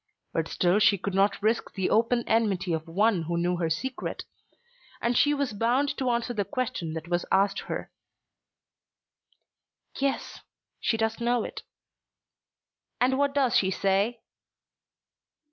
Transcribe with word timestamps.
But 0.33 0.47
still 0.47 0.79
she 0.79 0.97
could 0.97 1.13
not 1.13 1.39
risk 1.43 1.75
the 1.75 1.91
open 1.91 2.23
enmity 2.27 2.73
of 2.73 2.87
one 2.87 3.21
who 3.21 3.37
knew 3.37 3.57
her 3.57 3.69
secret. 3.69 4.25
And 4.99 5.15
she 5.15 5.31
was 5.31 5.53
bound 5.53 5.95
to 5.99 6.09
answer 6.09 6.33
the 6.33 6.43
question 6.43 6.93
that 6.93 7.07
was 7.07 7.23
asked 7.31 7.59
her. 7.69 7.91
"Yes, 9.99 10.39
she 10.79 10.97
does 10.97 11.19
know 11.21 11.43
it." 11.43 11.61
"And 12.99 13.19
what 13.19 13.35
does 13.35 13.55
she 13.57 13.69
say?" 13.69 14.21